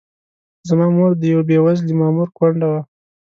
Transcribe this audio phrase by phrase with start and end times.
[0.67, 2.81] زما مور د یوه بې وزلي مامور کونډه وه.